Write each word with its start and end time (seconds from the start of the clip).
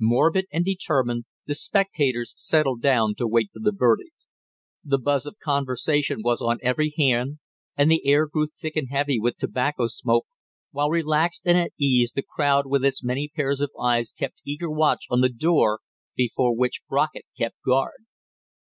Morbid 0.00 0.46
and 0.50 0.64
determined, 0.64 1.26
the 1.44 1.54
spectators 1.54 2.32
settled 2.38 2.80
down 2.80 3.14
to 3.16 3.28
wait 3.28 3.50
for 3.52 3.58
the 3.60 3.70
verdict. 3.76 4.16
The 4.82 4.96
buzz 4.96 5.26
of 5.26 5.36
conversation 5.38 6.22
was 6.22 6.40
on 6.40 6.56
every 6.62 6.94
hand, 6.96 7.38
and 7.76 7.90
the 7.90 8.00
air 8.06 8.26
grew 8.26 8.46
thick 8.46 8.76
and 8.76 8.88
heavy 8.90 9.20
with 9.20 9.36
tobacco 9.36 9.88
smoke, 9.88 10.24
while 10.70 10.88
relaxed 10.88 11.42
and 11.44 11.58
at 11.58 11.72
ease 11.76 12.12
the 12.12 12.24
crowd 12.26 12.64
with 12.66 12.82
its 12.82 13.04
many 13.04 13.28
pairs 13.28 13.60
of 13.60 13.72
eyes 13.78 14.12
kept 14.18 14.40
eager 14.46 14.70
watch 14.70 15.04
on 15.10 15.20
the 15.20 15.28
door 15.28 15.80
before 16.16 16.56
which 16.56 16.80
Brockett 16.88 17.26
kept 17.36 17.56
guard. 17.62 18.06